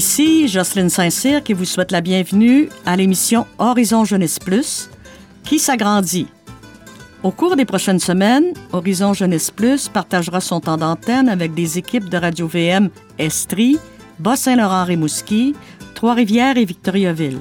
[0.00, 4.88] Ici Jocelyne Saint-Cyr qui vous souhaite la bienvenue à l'émission Horizon Jeunesse Plus
[5.44, 6.26] qui s'agrandit.
[7.22, 12.08] Au cours des prochaines semaines, Horizon Jeunesse Plus partagera son temps d'antenne avec des équipes
[12.08, 12.88] de Radio-VM
[13.18, 13.78] Estrie,
[14.20, 15.54] Bas-Saint-Laurent-Rimouski,
[15.94, 17.40] Trois-Rivières et Victoriaville.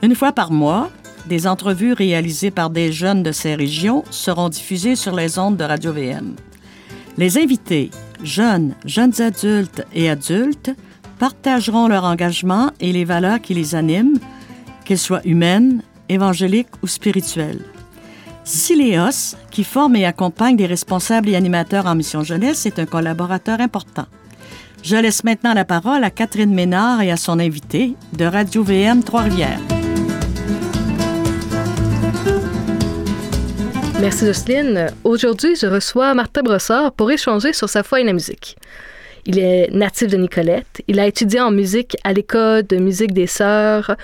[0.00, 0.90] Une fois par mois,
[1.26, 5.64] des entrevues réalisées par des jeunes de ces régions seront diffusées sur les ondes de
[5.64, 6.36] Radio-VM.
[7.18, 7.90] Les invités,
[8.22, 10.70] jeunes, jeunes adultes et adultes,
[11.18, 14.18] partageront leur engagement et les valeurs qui les animent,
[14.84, 17.64] qu'elles soient humaines, évangéliques ou spirituelles.
[18.44, 23.60] Siléos, qui forme et accompagne des responsables et animateurs en mission jeunesse, est un collaborateur
[23.60, 24.06] important.
[24.84, 29.02] Je laisse maintenant la parole à Catherine Ménard et à son invité de Radio VM
[29.02, 29.58] Trois-Rivières.
[34.00, 34.88] Merci Jocelyne.
[35.02, 38.56] Aujourd'hui, je reçois Martin Brossard pour échanger sur sa foi et la musique.
[39.26, 40.82] Il est natif de Nicolette.
[40.86, 43.96] Il a étudié en musique à l'école de musique des Sœurs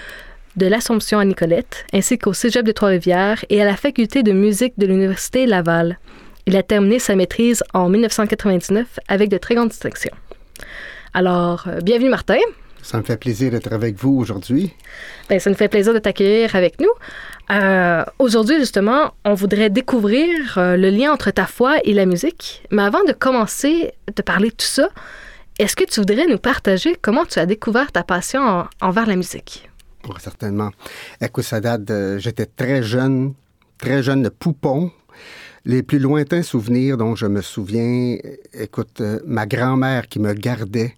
[0.56, 4.74] de l'Assomption à Nicolette, ainsi qu'au Cégep de Trois-Rivières et à la faculté de musique
[4.78, 5.98] de l'Université Laval.
[6.46, 10.14] Il a terminé sa maîtrise en 1999 avec de très grandes distinctions.
[11.14, 12.40] Alors, euh, bienvenue Martin.
[12.82, 14.74] Ça me fait plaisir d'être avec vous aujourd'hui.
[15.28, 16.90] Bien, ça nous fait plaisir de t'accueillir avec nous.
[17.50, 22.64] Euh, aujourd'hui, justement, on voudrait découvrir euh, le lien entre ta foi et la musique.
[22.70, 24.88] Mais avant de commencer de parler de tout ça,
[25.58, 29.70] est-ce que tu voudrais nous partager comment tu as découvert ta passion envers la musique?
[30.18, 30.70] Certainement.
[31.20, 33.34] Écoute, ça date J'étais très jeune,
[33.78, 34.90] très jeune de poupon.
[35.64, 38.16] Les plus lointains souvenirs dont je me souviens,
[38.52, 40.96] écoute, euh, ma grand-mère qui me gardait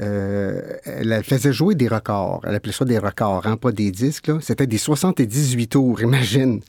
[0.00, 2.42] euh, elle faisait jouer des records.
[2.46, 4.30] Elle appelait ça des records, hein, pas des disques.
[4.40, 6.60] C'était des 78 tours, imagine.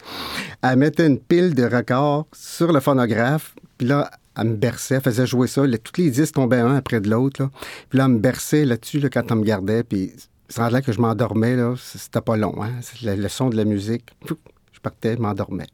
[0.61, 5.01] Elle mettait une pile de records sur le phonographe, puis là, elle me berçait, elle
[5.01, 5.63] faisait jouer ça.
[5.83, 7.49] tous les disques tombaient un après de l'autre.
[7.89, 10.13] Puis là, elle me berçait là-dessus quand elle me gardait, puis
[10.49, 11.57] ça là que je m'endormais.
[11.77, 12.61] C'était pas long.
[12.61, 12.71] Hein?
[13.03, 15.67] Le, son de la musique, je partais, je m'endormais.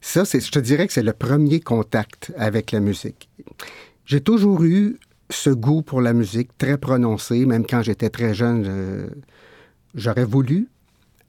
[0.00, 3.28] Ça, je te dirais que c'est le premier contact avec la musique.
[4.04, 4.98] J'ai toujours eu
[5.32, 9.10] ce goût pour la musique très prononcé, même quand j'étais très jeune,
[9.94, 10.68] j'aurais voulu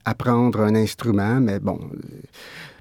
[0.04, 1.78] apprendre un instrument, mais bon,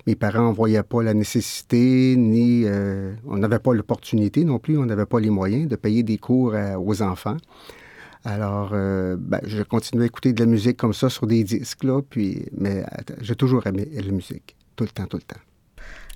[0.05, 4.77] mes parents ne voyaient pas la nécessité, ni euh, on n'avait pas l'opportunité non plus,
[4.77, 7.37] on n'avait pas les moyens de payer des cours aux enfants.
[8.25, 11.85] Alors, euh, ben, je continuais à écouter de la musique comme ça sur des disques,
[12.09, 12.83] puis, mais
[13.21, 15.41] j'ai toujours aimé la musique, tout le temps, tout le temps.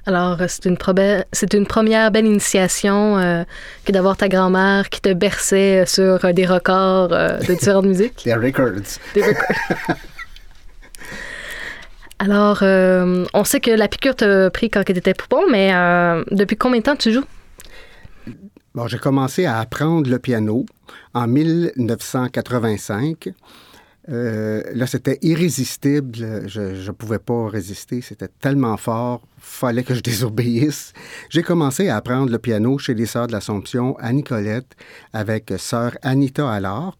[0.07, 0.77] Alors, c'est une,
[1.33, 3.43] c'est une première belle initiation euh,
[3.83, 8.23] que d'avoir ta grand-mère qui te berçait sur euh, des records euh, de différentes musiques.
[8.23, 8.99] Des records.
[9.13, 9.57] Des records.
[12.19, 15.73] Alors, on sait que la piqûre t'a pris quand tu étais poupon, mais
[16.31, 17.25] depuis combien de temps tu joues?
[18.73, 20.65] Bon, j'ai commencé à apprendre le piano
[21.13, 23.29] en 1985.
[24.09, 26.15] Euh, là, c'était irrésistible.
[26.47, 28.01] Je ne pouvais pas résister.
[28.01, 29.21] C'était tellement fort.
[29.39, 30.93] fallait que je désobéisse.
[31.29, 34.75] J'ai commencé à apprendre le piano chez les Sœurs de l'Assomption à Nicolette
[35.13, 36.97] avec Sœur Anita Allard,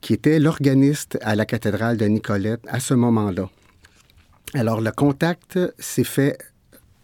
[0.00, 3.48] qui était l'organiste à la cathédrale de Nicolette à ce moment-là.
[4.54, 6.38] Alors, le contact s'est fait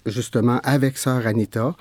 [0.06, 1.76] justement avec Sœur Anita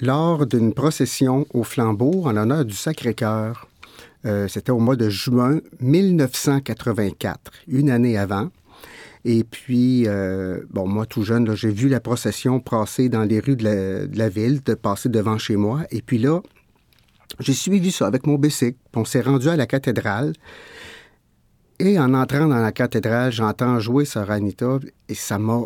[0.00, 3.69] lors d'une procession au flambeau en l'honneur du Sacré-Cœur.
[4.26, 8.50] Euh, c'était au mois de juin 1984, une année avant.
[9.24, 13.56] Et puis, euh, bon, moi, tout jeune, j'ai vu la procession passer dans les rues
[13.56, 15.82] de la, ville, passer devant chez moi.
[15.90, 16.40] Et puis là,
[17.38, 18.78] j'ai suivi ça avec mon bicycle.
[18.94, 20.32] On s'est rendu à la cathédrale.
[21.78, 24.78] Et en entrant dans la cathédrale, j'entends jouer Sœur Anita
[25.08, 25.62] et ça m'a,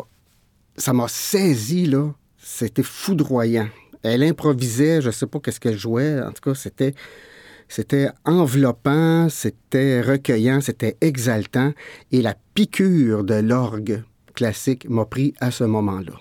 [0.77, 2.13] ça m'a saisi, là.
[2.37, 3.67] C'était foudroyant.
[4.03, 6.21] Elle improvisait, je ne sais pas qu'est-ce qu'elle jouait.
[6.21, 6.93] En tout cas, c'était
[7.67, 11.73] c'était enveloppant, c'était recueillant, c'était exaltant.
[12.11, 14.03] Et la piqûre de l'orgue
[14.33, 16.13] classique m'a pris à ce moment-là.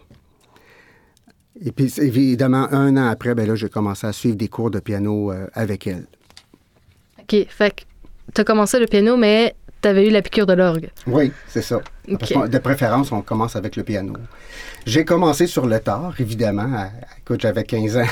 [1.64, 4.80] Et puis, évidemment, un an après, ben là, j'ai commencé à suivre des cours de
[4.80, 6.06] piano euh, avec elle.
[7.20, 7.46] OK.
[7.48, 7.82] Fait que
[8.34, 9.54] tu as commencé le piano, mais
[9.84, 10.88] tu avais eu la piqûre de l'orgue.
[11.06, 11.82] Oui, c'est ça.
[12.08, 14.14] De préférence, on commence avec le piano.
[14.86, 16.86] J'ai commencé sur le tard, évidemment.
[17.18, 18.06] écoute, j'avais 15 ans.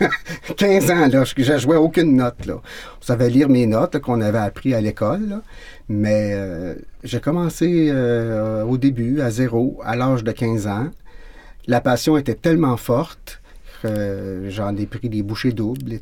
[0.56, 1.22] 15 ans, là.
[1.24, 2.54] Je, jouais aucune note, là.
[2.54, 5.42] On savait lire mes notes qu'on avait appris à l'école,
[5.88, 6.74] Mais euh,
[7.04, 10.90] j'ai commencé euh, au début, à zéro, à l'âge de 15 ans.
[11.68, 13.40] La passion était tellement forte
[13.80, 16.00] que j'en ai pris des bouchées doubles,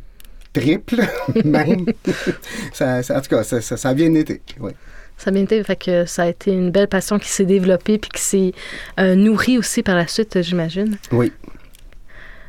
[0.54, 1.02] triples
[1.44, 1.84] même.
[2.72, 4.72] ça, en tout cas, ça, ça, ça a bien été, oui.
[5.20, 7.98] Ça a bien été, fait que ça a été une belle passion qui s'est développée
[7.98, 8.52] puis qui s'est
[8.98, 10.96] euh, nourrie aussi par la suite, j'imagine.
[11.12, 11.30] Oui.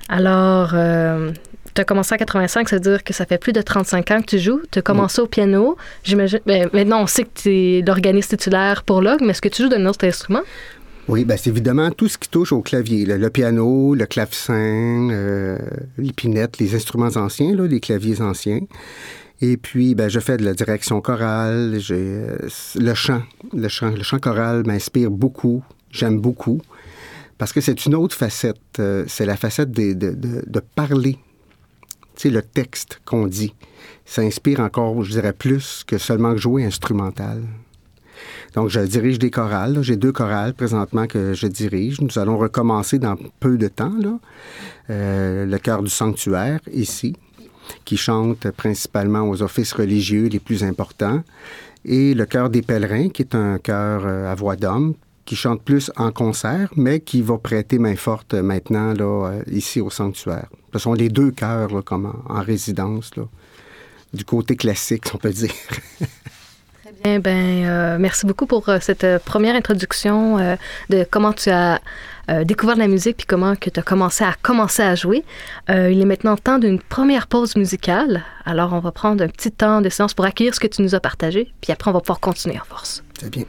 [0.07, 1.33] Alors, euh,
[1.75, 4.21] tu as commencé en 85, ça veut dire que ça fait plus de 35 ans
[4.21, 4.61] que tu joues.
[4.71, 5.75] Tu as commencé au piano.
[6.05, 6.39] J'imagine.
[6.45, 9.63] Ben, maintenant, on sait que tu es l'organiste titulaire pour l'orgue, mais est-ce que tu
[9.63, 10.43] joues d'un autre instrument?
[11.09, 13.05] Oui, ben c'est évidemment tout ce qui touche au clavier.
[13.05, 15.57] Le, piano, le clavecin, euh,
[15.97, 18.61] l'épinette, les instruments anciens, là, les claviers anciens.
[19.41, 21.77] Et puis, ben, je fais de la direction chorale.
[21.79, 22.37] J'ai, euh,
[22.75, 23.23] le chant,
[23.53, 25.63] le chant, le chant choral m'inspire beaucoup.
[25.89, 26.61] J'aime beaucoup.
[27.39, 28.79] Parce que c'est une autre facette.
[28.79, 30.13] Euh, c'est la facette de, de,
[30.45, 31.17] de, parler.
[32.15, 33.55] Tu sais, le texte qu'on dit.
[34.05, 37.41] Ça inspire encore, je dirais, plus que seulement jouer instrumental.
[38.53, 39.81] Donc, je dirige des chorales.
[39.81, 41.99] J'ai deux chorales présentement que je dirige.
[42.01, 43.93] Nous allons recommencer dans peu de temps.
[43.99, 44.19] Là.
[44.91, 47.15] Euh, le chœur du sanctuaire, ici,
[47.85, 51.23] qui chante principalement aux offices religieux les plus importants.
[51.85, 54.93] Et le chœur des pèlerins, qui est un chœur euh, à voix d'homme,
[55.25, 59.81] qui chante plus en concert, mais qui va prêter main forte maintenant là, euh, ici
[59.81, 60.47] au sanctuaire.
[60.73, 63.23] Ce sont les deux chœurs là, comme en, résidence, là,
[64.13, 65.53] du côté classique, on peut dire.
[67.03, 70.37] Eh ben, euh, merci beaucoup pour euh, cette euh, première introduction
[70.89, 71.79] de comment tu as
[72.45, 75.25] découvert la musique puis comment tu as commencé à commencer à jouer.
[75.67, 78.23] il est maintenant temps d'une première pause musicale.
[78.45, 80.95] Alors, on va prendre un petit temps de séance pour accueillir ce que tu nous
[80.95, 83.03] as partagé, puis après, on va pouvoir continuer en force.
[83.19, 83.45] C'est bien.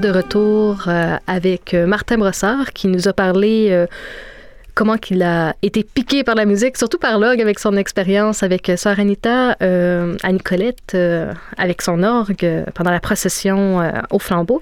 [0.00, 3.86] De retour euh, avec euh, Martin Brossard qui nous a parlé euh,
[4.82, 8.72] comment qu'il a été piqué par la musique, surtout par l'orgue avec son expérience avec
[8.74, 10.96] Sœur Anita, à Nicolette,
[11.56, 13.80] avec son orgue pendant la procession
[14.10, 14.60] au flambeau.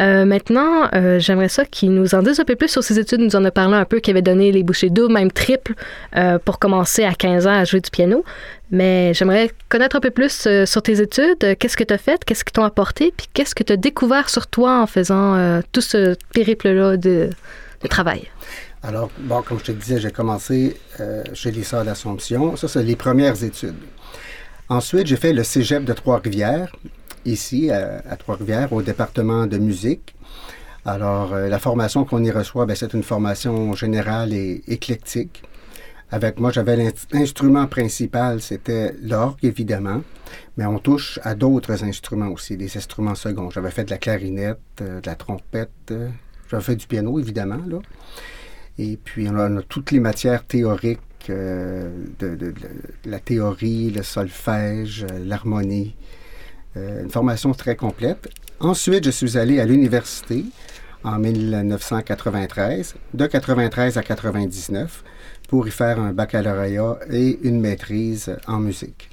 [0.00, 3.20] Euh, maintenant, euh, j'aimerais ça qu'il nous en dise un peu plus sur ses études.
[3.20, 5.74] Il nous en a parlé un peu, qu'il avait donné les bouchées doubles, même triples,
[6.16, 8.24] euh, pour commencer à 15 ans à jouer du piano.
[8.70, 11.56] Mais j'aimerais connaître un peu plus sur tes études.
[11.58, 12.24] Qu'est-ce que tu as fait?
[12.24, 13.12] Qu'est-ce qui t'ont apporté?
[13.16, 17.30] Puis qu'est-ce que tu as découvert sur toi en faisant tout ce périple-là de,
[17.88, 18.28] travail?
[18.86, 20.76] Alors, bon, comme je te disais, j'ai commencé
[21.34, 22.56] chez les Sœurs d'Assomption.
[22.56, 23.74] Ça, c'est les premières études.
[24.68, 26.72] Ensuite, j'ai fait le cégep de Trois-Rivières
[27.24, 30.14] ici à, Trois-Rivières au département de musique.
[30.84, 35.42] Alors, euh, la formation qu'on y reçoit, ben, c'est une formation générale et éclectique.
[36.12, 36.76] Avec moi, j'avais
[37.10, 40.02] l'instrument principal, c'était l'orgue, évidemment,
[40.56, 43.50] mais on touche à d'autres instruments aussi, des instruments seconds.
[43.50, 46.08] J'avais fait de la clarinette, euh, de la trompette, euh,
[46.48, 47.78] j'avais fait du piano, évidemment, là.
[48.78, 52.54] Et puis, on a, toutes les matières théoriques, de,
[53.04, 55.96] la théorie, le solfège, l'harmonie,
[56.76, 58.28] euh, une formation très complète.
[58.60, 60.44] Ensuite, je suis allé à l'université
[61.02, 65.02] en 1993, de 93 à 99,
[65.48, 69.10] pour y faire un baccalauréat et une maîtrise en musique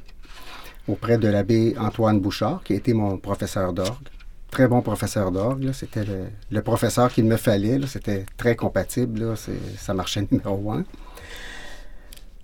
[0.87, 4.09] auprès de l'abbé Antoine Bouchard, qui a été mon professeur d'orgue.
[4.53, 5.71] Très bon professeur d'orgue.
[5.73, 6.05] C'était
[6.51, 7.79] le, professeur qu'il me fallait.
[7.87, 9.33] C'était très compatible.
[9.77, 10.85] Ça marchait numéro un.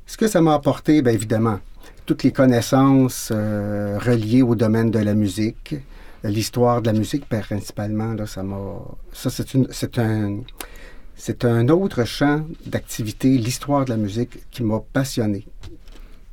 [0.07, 1.59] Ce que ça m'a apporté, bien évidemment,
[2.07, 5.75] toutes les connaissances euh, reliées au domaine de la musique,
[6.23, 8.43] l'histoire de la musique principalement, ça.
[11.15, 15.45] C'est un autre champ d'activité, l'histoire de la musique, qui m'a passionné.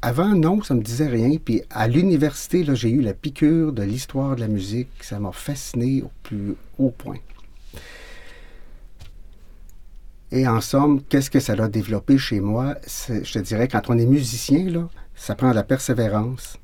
[0.07, 1.37] Avant, non, ça me disait rien.
[1.45, 4.89] Puis à l'université, j'ai eu la piqûre de l'histoire de la musique.
[5.01, 7.19] Ça m'a fasciné au plus haut point.
[10.31, 12.77] Et en somme, qu'est-ce que ça a développé chez moi?
[12.87, 16.57] Je te dirais, quand on est musicien, là, ça prend de la persévérance,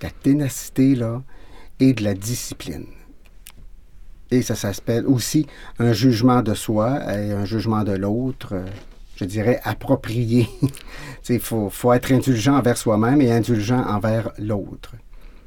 [0.00, 1.24] de la ténacité là,
[1.80, 2.86] et de la discipline.
[4.30, 5.48] Et ça s'appelle aussi
[5.80, 8.54] un jugement de soi et un jugement de l'autre,
[9.20, 10.48] je dirais approprié.
[11.28, 14.94] Il faut, faut, être indulgent envers soi-même et indulgent envers l'autre.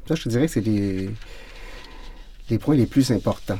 [0.08, 1.10] Ça, je te dirais que c'est les,
[2.50, 3.60] les points les plus importants.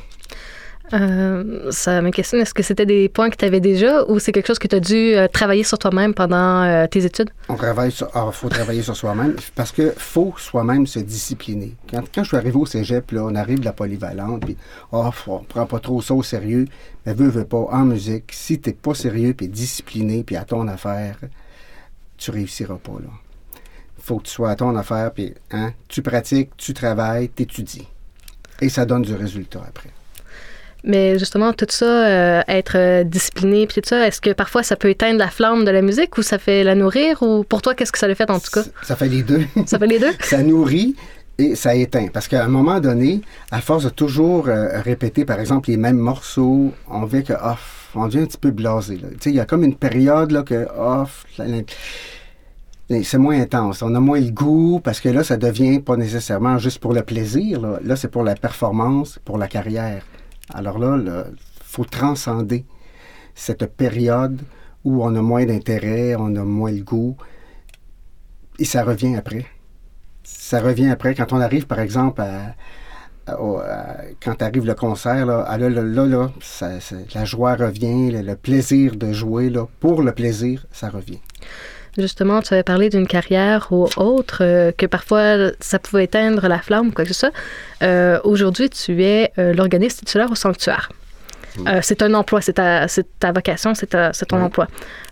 [0.92, 4.32] Euh, ça me questionne, est-ce que c'était des points que tu avais déjà ou c'est
[4.32, 7.30] quelque chose que tu as dû euh, travailler sur toi-même pendant euh, tes études?
[7.48, 11.74] On travaille sur, ah, faut travailler sur soi-même parce que faut soi-même se discipliner.
[11.90, 14.58] Quand, je suis arrivé au cégep, là, on arrive de la polyvalente, puis
[14.92, 16.66] oh, on prend pas trop ça au sérieux,
[17.06, 20.68] mais veut, veut pas, en musique, si t'es pas sérieux, puis discipliné, puis à ton
[20.68, 21.16] affaire,
[22.18, 23.10] tu réussiras pas, là.
[24.00, 27.88] Faut que tu sois à ton affaire, puis hein, tu pratiques, tu travailles, t'étudies.
[28.60, 29.88] Et ça donne du résultat après.
[30.84, 34.76] Mais justement, tout ça, euh, être euh, discipliné, puis tout ça, est-ce que parfois ça
[34.76, 37.22] peut éteindre la flamme de la musique ou ça fait la nourrir?
[37.22, 38.64] Ou pour toi, qu'est-ce que ça le fait en tout cas?
[38.82, 39.44] Ça fait les deux.
[39.66, 40.12] Ça fait les deux?
[40.20, 40.94] ça nourrit
[41.38, 42.08] et ça éteint.
[42.12, 45.96] Parce qu'à un moment donné, à force de toujours euh, répéter, par exemple, les mêmes
[45.96, 47.54] morceaux, on vient que, oh,
[47.94, 49.00] on devient un petit peu blasé.
[49.24, 51.04] Il y a comme une période là, que, oh,
[52.88, 53.80] c'est moins intense.
[53.80, 57.02] On a moins le goût parce que là, ça devient pas nécessairement juste pour le
[57.02, 57.58] plaisir.
[57.60, 60.02] Là, là c'est pour la performance, pour la carrière.
[60.52, 62.64] Alors là, il faut transcender
[63.34, 64.42] cette période
[64.84, 67.16] où on a moins d'intérêt, on a moins le goût,
[68.58, 69.46] et ça revient après.
[70.22, 71.14] Ça revient après.
[71.14, 72.54] Quand on arrive, par exemple, à,
[73.26, 76.30] quand arrive le concert, là, ah, là, là,
[77.14, 81.20] la joie revient, le, plaisir de jouer, là, pour le plaisir, ça revient.
[81.96, 86.58] Justement, tu avais parlé d'une carrière ou autre, euh, que parfois ça pouvait éteindre la
[86.58, 87.32] flamme ou quoi que ce soit.
[87.82, 90.90] Euh, aujourd'hui, tu es euh, l'organiste titulaire au sanctuaire.
[91.82, 92.86] c'est un emploi, c'est ta,
[93.20, 94.66] ta, vocation, c'est ton emploi.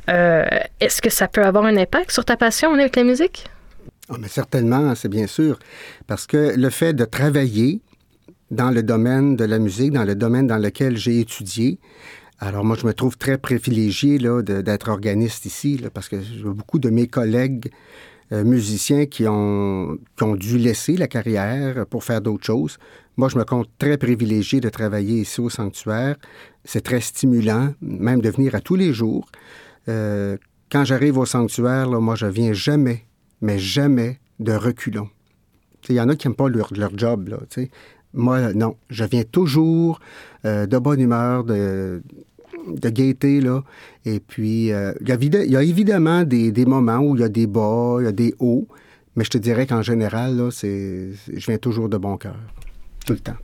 [0.09, 3.47] Est-ce que ça peut avoir un impact sur ta passion avec la musique?
[4.09, 5.61] Oh, mais certainement, c'est bien sûr.
[6.09, 7.81] Parce que le fait de travailler
[8.51, 11.79] dans le domaine de la musique, dans le domaine dans lequel j'ai étudié,
[12.45, 16.17] alors moi, je me trouve très privilégié d'être organiste ici, parce que
[16.51, 17.71] beaucoup de mes collègues
[18.33, 22.79] euh, musiciens qui ont, ont dû laisser la carrière pour faire d'autres choses.
[23.17, 26.17] Moi, je me compte très privilégié de travailler ici au sanctuaire.
[26.65, 29.29] C'est très stimulant, même de venir à tous les jours.
[29.89, 30.37] Euh,
[30.69, 33.05] quand j'arrive au sanctuaire, moi, je viens jamais,
[33.41, 35.11] mais jamais de reculons.
[35.89, 37.29] Il y en a qui n'aiment pas leur, leur job.
[37.29, 37.39] Là,
[38.15, 38.77] moi, non.
[38.91, 40.01] Je viens toujours
[40.45, 42.03] euh, de bonne humeur, de,
[42.69, 43.63] de gaieté, là.
[44.05, 47.97] Et puis, euh, il, y a, évidemment des, moments où il y a des bas,
[48.01, 48.67] il y a des hauts,
[49.17, 52.37] mais je te dirais qu'en général, là, c'est, je viens toujours de bon cœur,
[53.07, 53.37] tout le temps.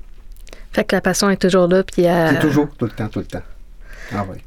[0.73, 2.05] Fait que la passion est toujours là, puis...
[2.05, 3.43] C'est toujours, tout le temps, tout le temps.
[4.13, 4.39] Ah oui.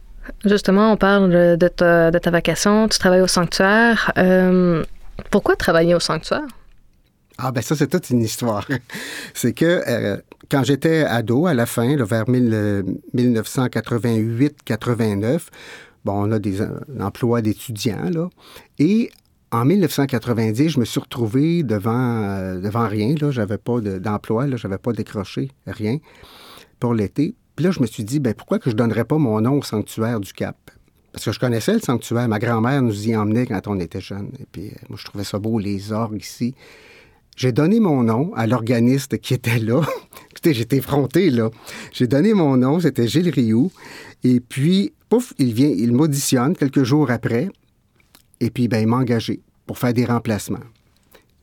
[0.45, 4.11] Justement, on parle de ta, de ta vacation, tu travailles au sanctuaire.
[4.17, 4.83] Euh,
[5.29, 6.47] pourquoi travailler au sanctuaire?
[7.37, 8.67] Ah, ben ça, c'est toute une histoire.
[9.33, 10.17] c'est que euh,
[10.49, 15.37] quand j'étais ado, à la fin, vers 1988-89, euh,
[16.05, 16.59] bon, on a des
[16.99, 18.29] emplois d'étudiants, là.
[18.79, 19.11] Et
[19.51, 23.31] en 1990, je me suis retrouvé devant, euh, devant rien, là.
[23.31, 24.57] J'avais pas d'emploi, là.
[24.57, 25.97] J'avais pas décroché, rien,
[26.79, 27.35] pour l'été.
[27.55, 29.61] Puis là, je me suis dit, ben pourquoi que je donnerais pas mon nom au
[29.61, 30.57] sanctuaire du Cap?
[31.11, 32.27] Parce que je connaissais le sanctuaire.
[32.27, 34.31] Ma grand-mère nous y emmenait quand on était jeunes.
[34.39, 36.55] Et puis, moi, je trouvais ça beau, les orgues ici.
[37.35, 39.81] J'ai donné mon nom à l'organiste qui était là.
[40.31, 41.49] Écoutez, j'étais effronté, là.
[41.91, 43.71] J'ai donné mon nom, c'était Gilles Rioux.
[44.23, 47.49] Et puis, pouf, il vient, il m'auditionne quelques jours après.
[48.39, 50.59] Et puis, ben, il m'a engagé pour faire des remplacements.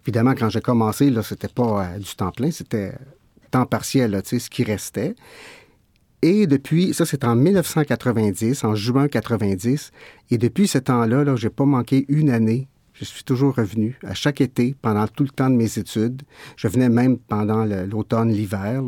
[0.05, 2.95] Évidemment, quand j'ai commencé, là, c'était pas euh, du temps plein, c'était
[3.51, 5.15] temps partiel, là, ce qui restait.
[6.23, 9.93] Et depuis, ça c'est en 1990, en juin 90,
[10.31, 14.15] et depuis ce temps-là, là, j'ai pas manqué une année je suis toujours revenu à
[14.15, 16.23] chaque été pendant tout le temps de mes études.
[16.57, 18.83] Je venais même pendant l'automne, l'hiver.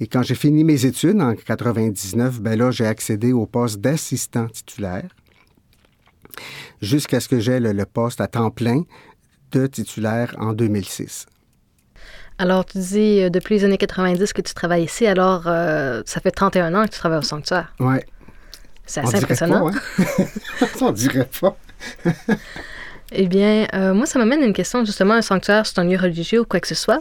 [0.00, 4.46] Et quand j'ai fini mes études en 99, ben là, j'ai accédé au poste d'assistant
[4.48, 5.08] titulaire
[6.80, 8.82] jusqu'à ce que j'ai le, poste à temps plein
[9.52, 11.26] de titulaire en 2006.
[12.38, 16.20] Alors, tu dis euh, depuis les années 90 que tu travailles ici, alors euh, ça
[16.20, 17.72] fait 31 ans que tu travailles au sanctuaire.
[17.78, 17.96] Oui.
[18.84, 19.70] C'est assez impressionnant.
[19.70, 20.66] Pas, hein?
[20.80, 21.56] On dirait pas.
[23.14, 25.98] Eh bien, euh, moi, ça m'amène à une question, justement, un sanctuaire, c'est un lieu
[25.98, 27.00] religieux ou quoi que ce soit.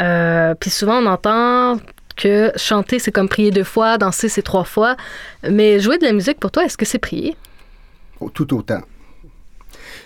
[0.00, 1.78] Euh, puis souvent, on entend
[2.16, 4.96] que chanter, c'est comme prier deux fois, danser, c'est trois fois.
[5.48, 7.36] Mais jouer de la musique, pour toi, est-ce que c'est prier?
[8.20, 8.82] Oh, tout autant.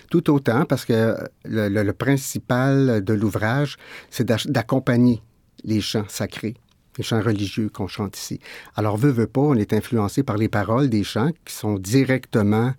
[0.09, 3.77] Tout autant, parce que le, le principal de l'ouvrage,
[4.09, 5.21] c'est d'accompagner
[5.63, 6.55] les chants sacrés.
[6.97, 8.39] les chants religieux qu'on chante ici.
[8.75, 12.73] Alors, veut, veut pas, on est influencé par les paroles des chants qui sont directement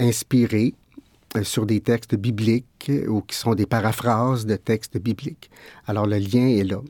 [0.00, 0.74] inspirés
[1.42, 5.50] sur des textes bibliques ou qui sont des paraphrases de textes bibliques.
[5.86, 6.80] Alors, le lien est là.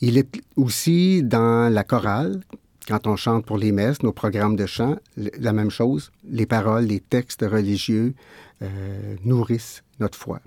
[0.00, 2.40] Il est aussi dans la chorale,
[2.86, 6.12] quand on chante pour les messes, nos programmes de chant, la même chose.
[6.24, 8.14] Les paroles, les textes religieux
[8.62, 10.40] euh, nourrissent notre foi.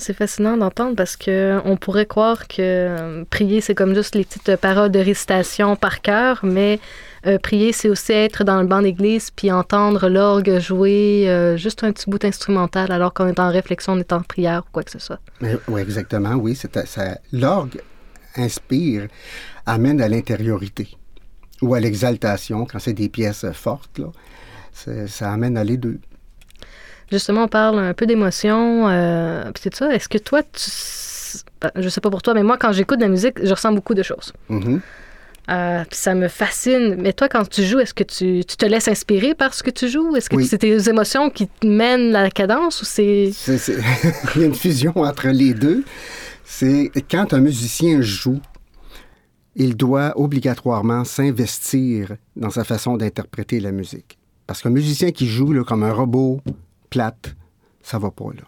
[0.00, 4.24] C'est fascinant d'entendre parce que on pourrait croire que euh, prier c'est comme juste les
[4.24, 6.78] petites paroles de récitation par cœur, mais
[7.26, 11.82] euh, prier c'est aussi être dans le banc d'église puis entendre l'orgue jouer euh, juste
[11.82, 14.84] un petit bout instrumental alors qu'on est en réflexion, on est en prière ou quoi
[14.84, 15.18] que ce soit.
[15.66, 16.56] Oui, exactement, oui.
[17.32, 17.80] L'orgue
[18.36, 19.08] inspire,
[19.66, 20.96] amène à l'intériorité
[21.60, 24.12] ou à l'exaltation quand c'est des pièces fortes là.
[25.08, 25.98] Ça amène à les deux.
[27.10, 28.88] Justement, on parle un peu d'émotion.
[28.88, 29.94] Euh, c'est ça.
[29.94, 30.70] Est-ce que toi, tu...
[31.60, 33.72] Ben, je sais pas pour toi, mais moi, quand j'écoute de la musique, je ressens
[33.72, 34.32] beaucoup de choses.
[34.50, 34.80] Mm-hmm.
[35.50, 36.96] Euh, puis ça me fascine.
[36.98, 39.70] Mais toi, quand tu joues, est-ce que tu, tu, te laisses inspirer par ce que
[39.70, 40.14] tu joues?
[40.16, 43.30] Est-ce que c'est tes émotions qui te mènent à la cadence ou c'est...
[44.34, 45.84] Il y a une fusion entre les deux.
[46.44, 48.40] C'est quand un musicien joue,
[49.56, 54.18] il doit obligatoirement s'investir dans sa façon d'interpréter la musique.
[54.46, 56.40] Parce qu'un musicien qui joue là, comme un robot,
[56.90, 57.36] plate,
[57.82, 58.44] ça va pas là.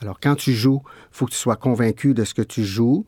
[0.00, 3.06] Alors quand tu joues, faut que tu sois convaincu de ce que tu joues.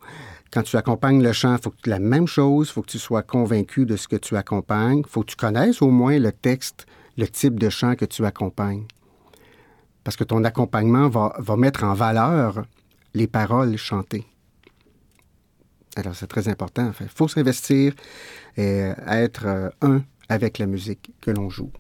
[0.51, 3.23] Quand tu accompagnes le chant, faut que tu la même chose, faut que tu sois
[3.23, 6.87] convaincu de ce que tu accompagnes, faut que tu connaisses au moins le texte,
[7.19, 8.87] le type de chant que tu accompagnes.
[10.05, 12.65] Parce que ton accompagnement va, va mettre en valeur
[13.13, 14.27] les paroles chantées.
[15.97, 16.93] Alors, c'est très important.
[17.01, 17.93] Il faut s'investir
[18.57, 21.73] et être euh, un avec la musique que l'on joue.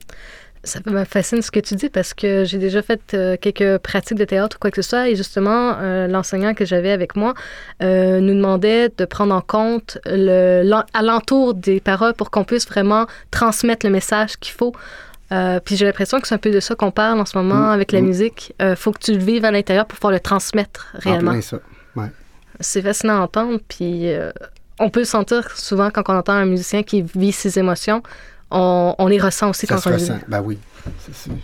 [0.64, 4.18] Ça me fascine ce que tu dis parce que j'ai déjà fait euh, quelques pratiques
[4.18, 7.34] de théâtre ou quoi que ce soit et justement, euh, l'enseignant que j'avais avec moi
[7.82, 13.86] euh, nous demandait de prendre en compte l'alentour des paroles pour qu'on puisse vraiment transmettre
[13.86, 14.72] le message qu'il faut.
[15.64, 17.70] puis j'ai l'impression que c'est un peu de ça qu'on parle en ce moment mmh,
[17.70, 18.04] avec la mmh.
[18.04, 18.54] musique.
[18.60, 21.32] Il faut que tu le vives à l'intérieur pour pouvoir le transmettre réellement.
[21.32, 21.58] En ça.
[21.94, 22.10] Ouais.
[22.60, 23.60] C'est fascinant à entendre.
[23.68, 24.10] Puis
[24.80, 28.02] on peut le sentir souvent quand on entend un musicien qui vit ses émotions
[28.50, 30.18] on, les ressent aussi ça quand se on ressent.
[30.28, 30.58] Ben oui,
[31.04, 31.34] c'est sûr.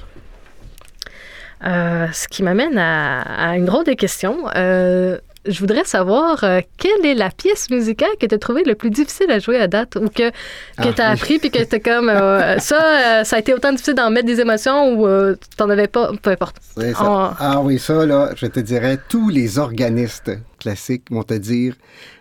[1.64, 4.36] Euh, ce qui m'amène à, une drôle de question.
[4.54, 8.74] Euh, je voudrais savoir euh, quelle est la pièce musicale que tu as trouvée le
[8.74, 10.32] plus difficile à jouer à date ou que, que
[10.78, 12.08] ah, tu as appris puis que tu comme
[12.60, 16.10] ça, ça a été autant difficile d'en mettre des émotions ou tu n'en avais pas,
[16.22, 16.56] peu importe.
[16.98, 21.76] Ah oui, ça, là, je te dirais, tous les organistes classiques vont te dire,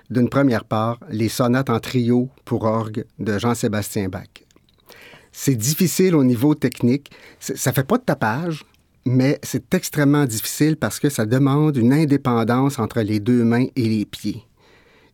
[0.09, 4.27] d'une première part, les sonates en trio pour orgue de Jean-Sébastien Bach.
[5.33, 7.11] C'est difficile au niveau technique.
[7.39, 8.63] Ça fait pas de tapage,
[9.05, 13.89] mais c'est extrêmement difficile parce que ça demande une indépendance entre les deux mains et
[13.89, 14.45] les pieds.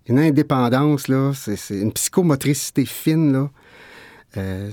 [0.08, 3.50] Une indépendance, là, c'est une psychomotricité fine, là.
[4.38, 4.70] Euh,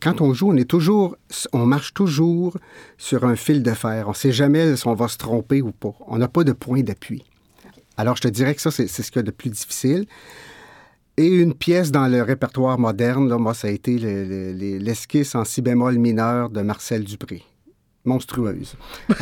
[0.00, 1.16] quand on joue, on est toujours,
[1.52, 2.56] on marche toujours
[2.98, 4.06] sur un fil de fer.
[4.06, 5.94] On ne sait jamais si on va se tromper ou pas.
[6.08, 7.24] On n'a pas de point d'appui.
[7.96, 10.06] Alors, je te dirais que ça, c'est ce qu'il y a de plus difficile.
[11.18, 13.96] Et une pièce dans le répertoire moderne, là, moi, ça a été
[14.78, 17.42] l'esquisse en si bémol mineur de Marcel Dupré.
[18.04, 18.76] Monstrueuse.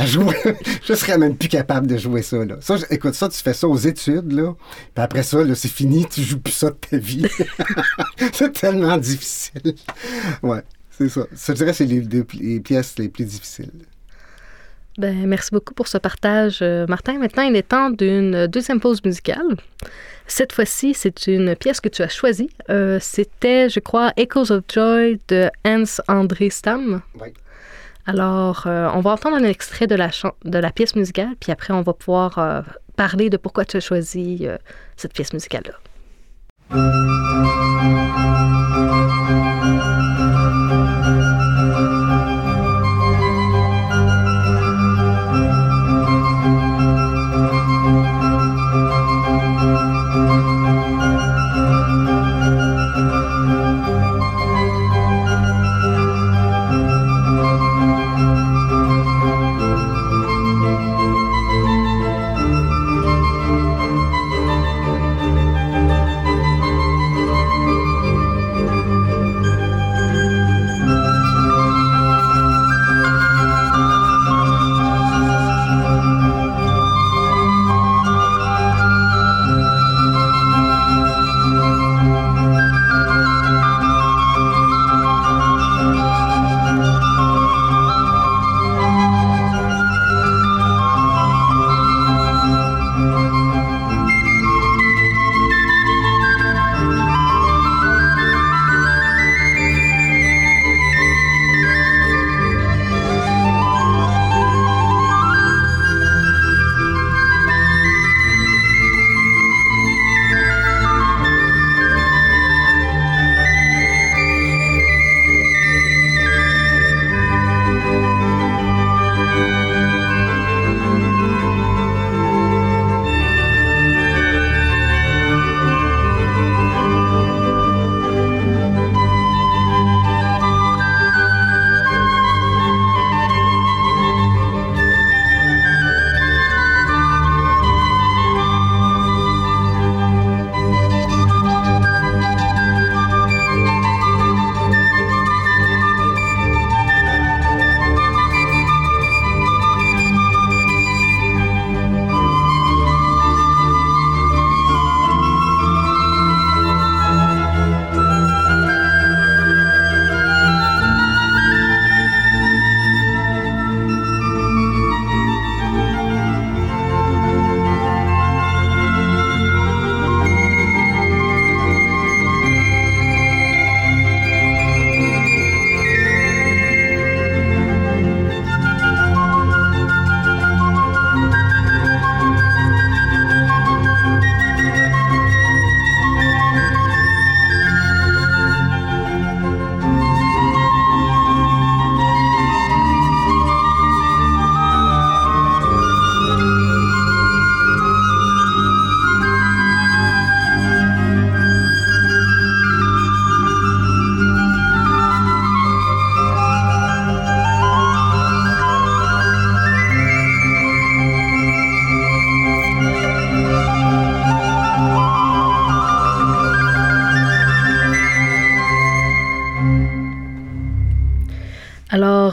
[0.83, 2.45] je serais même plus capable de jouer ça.
[2.45, 2.57] Là.
[2.61, 4.55] ça écoute, ça, tu fais ça aux études, là.
[4.95, 7.27] Puis après ça, c'est fini, tu joues plus ça de ta vie.
[8.33, 9.75] c'est tellement difficile.
[10.43, 11.27] Ouais, c'est ça.
[11.35, 12.03] Ça, je dirais, c'est les,
[12.41, 13.87] les pièces les plus difficiles.
[14.97, 17.19] Ben, merci beaucoup pour ce partage, euh, Martin.
[17.19, 19.57] Maintenant, il est temps d'une deuxième pause musicale.
[20.27, 22.49] Cette fois-ci, c'est une pièce que tu as choisie.
[22.71, 27.03] Euh, c'était, je crois, Echoes of Joy de Hans André Stam.
[27.21, 27.29] Oui.
[28.07, 30.11] Alors, euh, on va entendre un extrait de la,
[30.45, 32.63] de la pièce musicale, puis après, on va pouvoir euh,
[32.97, 34.47] parler de pourquoi tu as choisi
[34.97, 35.75] cette pièce musicale-là.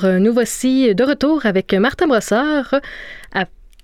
[0.02, 2.76] Alors, euh, nous voici de retour avec Martin Brossard.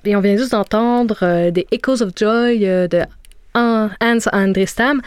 [0.06, 3.01] Et on vient juste d'entendre euh, des Echoes of Joy euh, de
[3.53, 3.89] Hans
[4.32, 5.01] Andrestam.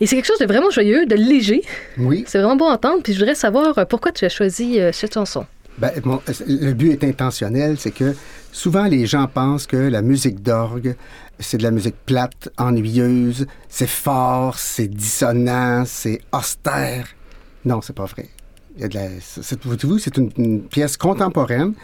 [0.00, 1.62] Et c'est quelque chose de vraiment joyeux, de léger.
[1.98, 2.24] Oui.
[2.28, 3.02] C'est vraiment beau à entendre.
[3.02, 5.44] Puis je voudrais savoir pourquoi tu as choisi cette chanson?
[5.76, 5.90] Ben,
[6.46, 8.14] le but est intentionnel, c'est que
[8.52, 10.96] souvent les gens pensent que la musique d'orgue,
[11.40, 17.08] c'est de la musique plate, ennuyeuse, c'est fort, c'est dissonant, c'est austère.
[17.64, 18.28] Non, c'est pas vrai.
[18.78, 19.58] Il y a de la, c'est,
[19.98, 21.74] c'est une, pièce contemporaine.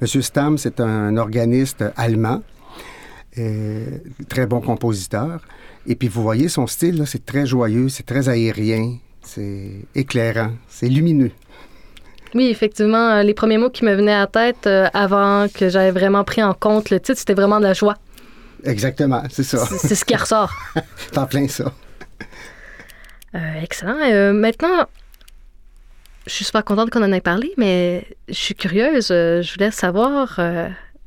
[0.00, 2.42] Monsieur Stam, c'est un organiste allemand,
[3.38, 5.40] euh, très bon compositeur.
[5.88, 10.52] Et puis vous voyez son style, là, c'est très joyeux, c'est très aérien, c'est éclairant,
[10.68, 11.32] c'est lumineux.
[12.36, 15.68] Oui, effectivement, euh, les premiers mots qui me venaient à la tête euh, avant que
[15.68, 17.96] j'avais vraiment pris en compte le titre, c'était vraiment de la joie.
[18.64, 19.66] Exactement, c'est ça.
[19.66, 20.52] C'est ce qui ressort.
[21.12, 21.72] T'en plein ça.
[23.34, 23.98] Euh, excellent.
[24.00, 24.86] Euh, maintenant,
[26.26, 29.08] je suis super contente qu'on en ait parlé, mais je suis curieuse.
[29.10, 30.40] Euh, je voulais savoir,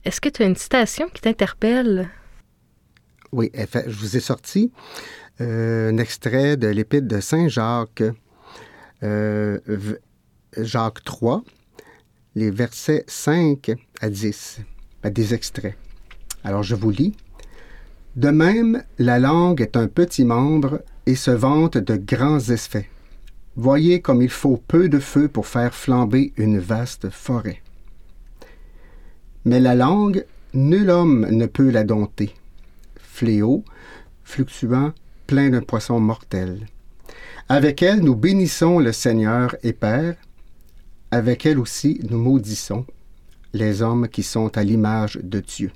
[0.05, 2.09] est-ce que tu as une citation qui t'interpelle?
[3.31, 4.71] Oui, je vous ai sorti
[5.39, 8.03] un extrait de l'Épître de Saint Jacques,
[10.57, 11.43] Jacques 3,
[12.35, 14.61] les versets 5 à 10,
[15.09, 15.75] des extraits.
[16.43, 17.15] Alors, je vous lis.
[18.15, 22.89] De même, la langue est un petit membre et se vante de grands effets.
[23.59, 27.63] Voyez comme il faut peu de feu pour faire flamber une vaste forêt.
[29.45, 32.35] Mais la langue, nul homme ne peut la dompter.
[33.01, 33.65] Fléau,
[34.23, 34.93] fluctuant,
[35.25, 36.67] plein d'un poisson mortel.
[37.49, 40.15] Avec elle, nous bénissons le Seigneur et Père.
[41.09, 42.85] Avec elle aussi, nous maudissons
[43.53, 45.71] les hommes qui sont à l'image de Dieu.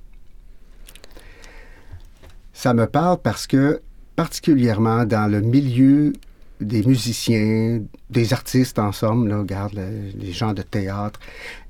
[2.54, 3.82] Ça me parle parce que,
[4.16, 6.14] particulièrement dans le milieu
[6.62, 11.20] des musiciens, des artistes en somme, là, regarde les gens de théâtre,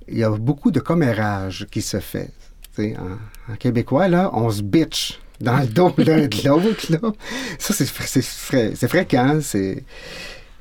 [0.07, 2.31] il y a beaucoup de commérage qui se fait.
[2.79, 7.17] En, en, québécois, là, on se bitch dans le dos l'un de l'autre.
[7.59, 9.39] Ça, c'est, c'est, fréquent.
[9.41, 9.83] C'est...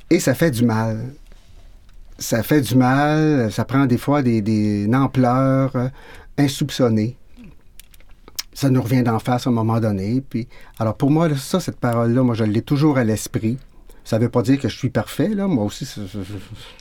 [0.09, 1.13] Et ça fait du mal.
[2.19, 3.51] Ça fait du mal.
[3.51, 5.71] Ça prend des fois des, des ampleurs
[6.37, 7.17] insoupçonnées
[8.53, 10.21] ça nous revient d'en face à un moment donné.
[10.21, 13.57] Puis, alors pour moi, ça, cette parole-là, moi, je l'ai toujours à l'esprit.
[14.03, 15.47] Ça ne veut pas dire que je suis parfait, là.
[15.47, 15.87] Moi aussi,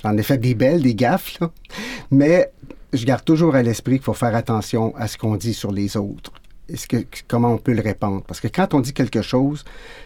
[0.02, 1.38] j'en ai fait des belles, des gaffes.
[2.10, 2.50] Mais
[2.92, 5.96] je garde toujours à l'esprit qu'il faut faire attention à ce qu'on dit sur les
[5.96, 6.32] autres.
[6.68, 8.22] Est-ce que, comment on peut le répandre?
[8.22, 9.64] Parce que quand on dit quelque chose,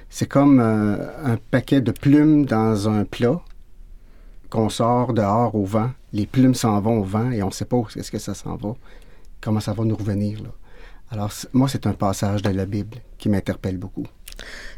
[0.09, 3.40] c'est comme euh, un paquet de plumes dans un plat
[4.48, 5.90] qu'on sort dehors au vent.
[6.12, 8.35] Les plumes s'en vont au vent et on ne sait pas où est-ce que ça
[8.35, 8.74] s'en va,
[9.40, 10.42] comment ça va nous revenir.
[10.42, 10.50] Là.
[11.11, 14.07] Alors, moi, c'est un passage de la Bible qui m'interpelle beaucoup.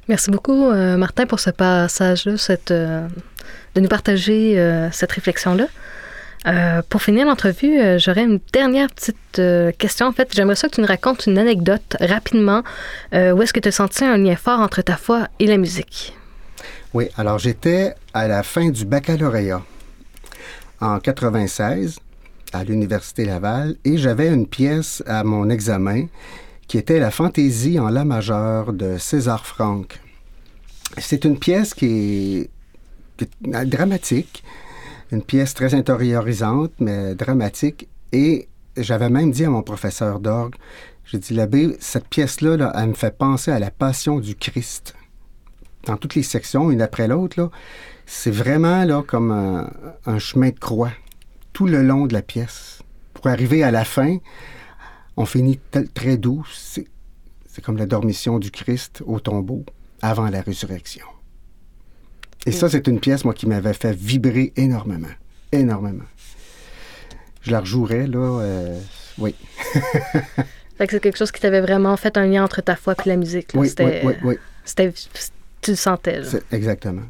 [0.08, 2.34] Merci beaucoup, euh, Martin, pour ce passage-là,
[2.70, 3.08] euh,
[3.74, 5.66] de nous partager euh, cette réflexion-là.
[6.88, 9.40] pour finir l'entrevue, j'aurais une dernière petite
[9.78, 10.06] question.
[10.06, 12.62] En fait, j'aimerais ça que tu nous racontes une anecdote rapidement.
[13.12, 16.16] où est-ce que tu as senti un lien fort entre ta foi et la musique?
[16.94, 19.62] Oui, alors j'étais à la fin du baccalauréat
[20.80, 21.98] en 96
[22.52, 26.06] à l'Université Laval et j'avais une pièce à mon examen
[26.66, 30.00] qui était la fantaisie en La majeure de César Franck.
[30.98, 32.48] C'est une pièce qui
[33.18, 33.26] est,
[33.66, 34.42] dramatique,
[35.12, 37.88] une pièce très intériorisante, mais dramatique.
[38.12, 40.54] Et j'avais même dit à mon professeur d'orgue,
[41.04, 44.96] j'ai dit, l'abbé, cette pièce-là, là, elle me fait penser à la passion du Christ.
[45.84, 47.48] Dans toutes les sections, une après l'autre,
[48.06, 50.90] c'est vraiment là, comme un chemin de croix
[51.56, 52.82] tout le long de la pièce.
[53.14, 54.18] Pour arriver à la fin,
[55.16, 55.58] on finit
[55.94, 56.46] très doux.
[56.50, 56.86] C'est
[57.62, 59.64] comme la dormition du Christ au tombeau
[60.02, 61.06] avant la résurrection.
[62.44, 65.08] Et ça, c'est une pièce, moi, qui m'avait fait vibrer énormément.
[65.50, 66.04] Énormément.
[67.42, 68.40] Je la rejouerais, là.
[68.40, 68.80] Euh,
[69.18, 69.34] oui.
[70.78, 73.50] c'est quelque chose qui t'avait vraiment fait un lien entre ta foi et la musique.
[73.54, 74.90] Oui, oui, oui, oui.
[75.62, 76.20] Tu le sentais.
[76.52, 77.02] Exactement.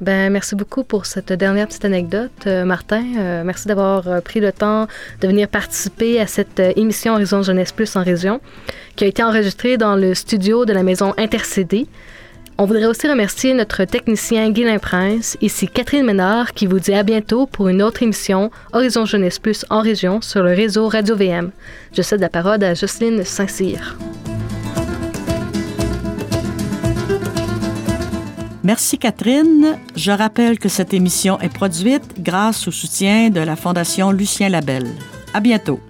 [0.00, 3.04] Ben, merci beaucoup pour cette dernière petite anecdote, euh, Martin.
[3.16, 4.88] Euh, merci d'avoir euh, pris le temps
[5.20, 8.40] de venir participer à cette émission Horizon Jeunesse Plus en région,
[8.96, 11.86] qui a été enregistrée dans le studio de la maison Intercédé.
[12.58, 17.02] On voudrait aussi remercier notre technicien Guilain Prince, ici Catherine Ménard, qui vous dit à
[17.02, 21.50] bientôt pour une autre émission Horizon Jeunesse Plus en région sur le réseau Radio VM.
[21.96, 23.96] Je cède la parole à Jocelyne Saint-Cyr.
[28.64, 29.78] Merci Catherine.
[29.94, 34.88] Je rappelle que cette émission est produite grâce au soutien de la Fondation Lucien Labelle.
[35.34, 35.80] À bientôt.